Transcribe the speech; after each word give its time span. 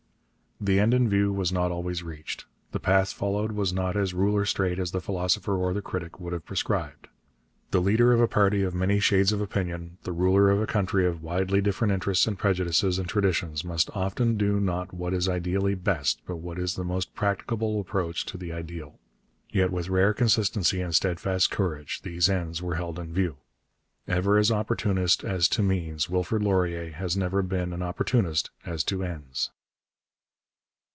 The 0.63 0.79
end 0.79 0.93
in 0.93 1.09
view 1.09 1.33
was 1.33 1.51
not 1.51 1.71
always 1.71 2.03
reached. 2.03 2.45
The 2.71 2.79
path 2.79 3.11
followed 3.13 3.53
was 3.53 3.73
not 3.73 3.97
as 3.97 4.13
ruler 4.13 4.45
straight 4.45 4.77
as 4.77 4.91
the 4.91 5.01
philosopher 5.01 5.57
or 5.57 5.73
the 5.73 5.81
critic 5.81 6.19
would 6.19 6.33
have 6.33 6.45
prescribed. 6.45 7.07
The 7.71 7.81
leader 7.81 8.13
of 8.13 8.21
a 8.21 8.27
party 8.27 8.61
of 8.61 8.75
many 8.75 8.99
shades 8.99 9.31
of 9.31 9.41
opinion, 9.41 9.97
the 10.03 10.11
ruler 10.11 10.51
of 10.51 10.61
a 10.61 10.67
country 10.67 11.03
of 11.07 11.23
widely 11.23 11.61
different 11.61 11.91
interests 11.93 12.27
and 12.27 12.37
prejudices 12.37 12.99
and 12.99 13.09
traditions, 13.09 13.65
must 13.65 13.89
often 13.95 14.37
do 14.37 14.59
not 14.59 14.93
what 14.93 15.15
is 15.15 15.27
ideally 15.27 15.73
best 15.73 16.21
but 16.27 16.35
what 16.35 16.59
is 16.59 16.75
the 16.75 16.83
most 16.83 17.15
practicable 17.15 17.81
approach 17.81 18.23
to 18.27 18.37
the 18.37 18.53
ideal. 18.53 18.99
Yet 19.49 19.71
with 19.71 19.89
rare 19.89 20.13
consistency 20.13 20.79
and 20.79 20.93
steadfast 20.93 21.49
courage 21.49 22.03
these 22.03 22.29
ends 22.29 22.61
were 22.61 22.75
held 22.75 22.99
in 22.99 23.15
view. 23.15 23.37
Ever 24.07 24.37
an 24.37 24.51
opportunist 24.51 25.23
as 25.23 25.47
to 25.49 25.63
means, 25.63 26.07
Wilfrid 26.07 26.43
Laurier 26.43 26.91
has 26.91 27.17
never 27.17 27.41
been 27.41 27.73
an 27.73 27.81
opportunist 27.81 28.51
as 28.63 28.83
to 28.83 29.03
ends. 29.03 29.49